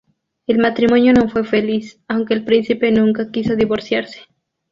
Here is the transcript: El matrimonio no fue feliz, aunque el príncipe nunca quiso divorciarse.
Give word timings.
El 0.47 0.57
matrimonio 0.57 1.13
no 1.13 1.29
fue 1.29 1.43
feliz, 1.43 1.99
aunque 2.07 2.33
el 2.33 2.43
príncipe 2.43 2.91
nunca 2.91 3.29
quiso 3.29 3.55
divorciarse. 3.55 4.21